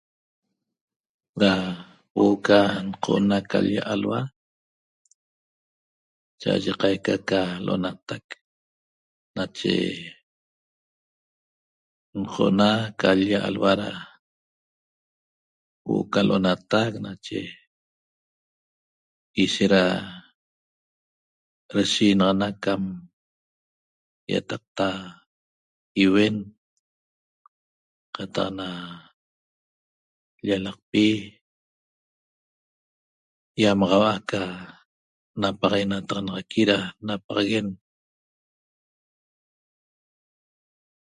Da 1.41 1.51
huo'o 2.13 2.35
ca 2.45 2.59
nqo'ona 2.87 3.37
ca 3.49 3.57
l-lla 3.63 3.81
alhua 3.93 4.21
cha'aye 6.41 6.71
qaica 6.81 7.15
ca 7.29 7.41
l'onatac 7.65 8.25
nache 9.35 9.75
nqo'ona 12.21 12.69
ca 12.99 13.09
l-lla 13.17 13.37
alhua 13.49 13.71
da 13.81 13.91
huo'o 15.85 16.03
ca 16.13 16.21
l'onatac 16.27 16.91
nache 17.05 17.41
ishet 19.43 19.71
da 19.73 19.83
deshiinaxana 21.71 22.47
ca 22.63 22.73
ýataqa 24.33 24.89
iuen 26.03 26.35
qataq 28.15 28.49
na 28.59 28.67
llalaqpi 30.45 31.05
ýamaxau'a 33.63 34.11
aca 34.19 34.41
napaxaguenataxanaxaqui 35.41 36.61
da 36.69 36.77
napaxaguen 37.07 37.67